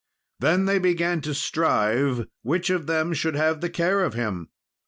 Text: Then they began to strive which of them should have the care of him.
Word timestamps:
Then 0.39 0.65
they 0.65 0.79
began 0.79 1.21
to 1.21 1.35
strive 1.35 2.25
which 2.41 2.71
of 2.71 2.87
them 2.87 3.13
should 3.13 3.35
have 3.35 3.61
the 3.61 3.69
care 3.69 4.03
of 4.03 4.15
him. 4.15 4.49